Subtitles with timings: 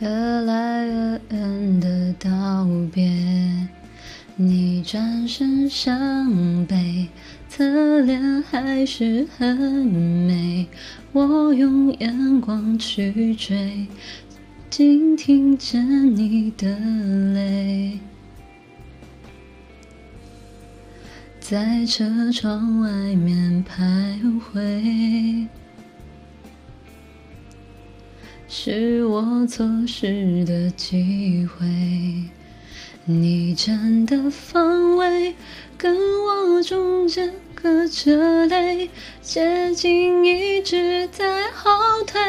[0.00, 3.06] 越来越远的道别，
[4.34, 7.08] 你转身向背，
[7.50, 10.66] 侧脸还是很美。
[11.12, 13.86] 我用眼光去追，
[14.70, 16.78] 竟听见你的
[17.34, 17.98] 泪，
[21.40, 25.46] 在车窗外面徘徊。
[28.52, 31.64] 是我错失的机会，
[33.04, 35.36] 你站的方位
[35.78, 38.90] 跟我中间隔着泪，
[39.22, 41.70] 接近一直在后
[42.04, 42.20] 退，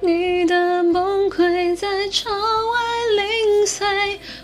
[0.00, 2.80] 你的崩溃在窗外
[3.22, 3.86] 零碎，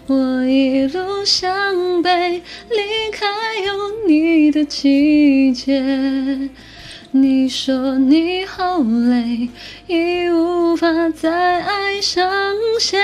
[0.08, 3.27] 我一路向北，离开
[3.64, 6.50] 有你的季节。
[7.10, 9.48] 你说你好累，
[9.86, 12.30] 已无法再爱上
[12.78, 12.98] 谁。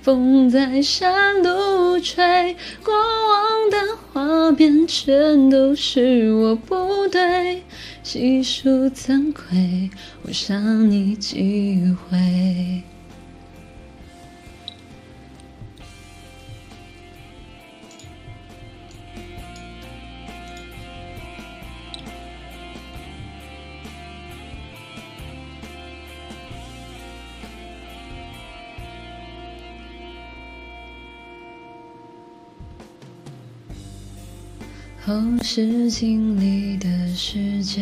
[0.00, 3.76] 风在山路吹，过往的
[4.12, 7.62] 画面全都是我不对。
[8.02, 9.90] 细数惭愧，
[10.22, 12.18] 我想你几回。
[35.10, 37.80] 后视镜里的世界，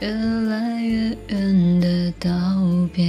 [0.00, 2.28] 越来越远的道
[2.92, 3.08] 别。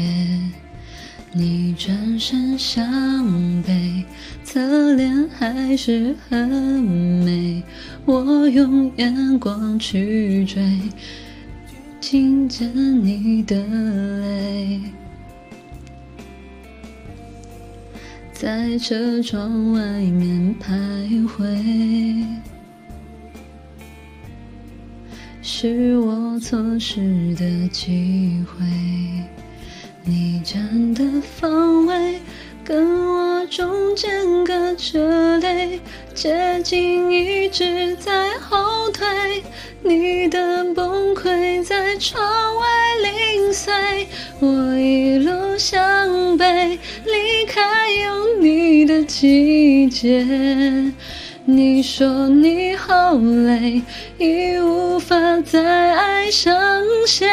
[1.33, 4.05] 你转身向北，
[4.43, 7.63] 侧脸还是很美。
[8.05, 10.61] 我用眼光去追，
[11.99, 12.71] 听见
[13.03, 14.40] 你的泪。
[18.41, 20.73] 在车窗外面徘
[21.27, 22.25] 徊，
[25.43, 28.65] 是我错失的机会。
[30.03, 32.19] 你站的方位
[32.63, 34.09] 跟我中间
[34.43, 35.79] 隔着泪，
[36.15, 39.43] 接近一直在后退，
[39.83, 42.19] 你的崩溃在窗
[42.57, 42.65] 外
[43.03, 44.07] 零碎，
[44.39, 45.79] 我一路向，
[47.11, 47.61] 离开
[48.03, 50.25] 有你的季节。
[51.45, 53.81] 你说你好累，
[54.17, 56.53] 已无法再爱上
[57.07, 57.27] 谁。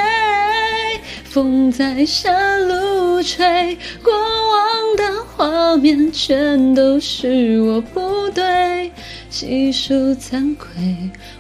[1.24, 8.90] 风在山路吹，过往的画面全都是我不对。
[9.28, 10.68] 细数惭愧，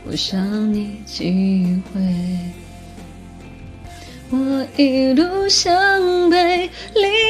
[0.04, 2.00] 我想你几回。
[4.30, 7.27] 我一路向北，离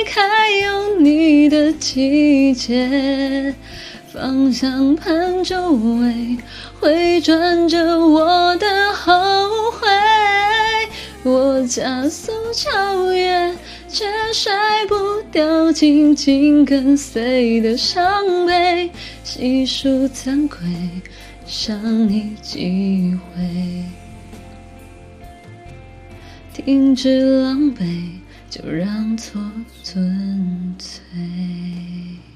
[1.48, 3.54] 的季节。
[4.12, 6.38] 方向盘周围
[6.80, 9.12] 回转着我的后
[9.72, 9.86] 悔，
[11.22, 13.54] 我加速超越，
[13.86, 14.50] 却甩
[14.88, 14.94] 不
[15.30, 18.90] 掉紧紧跟随的伤悲。
[19.22, 20.66] 细数惭愧，
[21.46, 23.84] 想你几回？
[26.54, 27.84] 停止狼狈，
[28.50, 29.40] 就让错
[29.84, 32.27] 纯粹。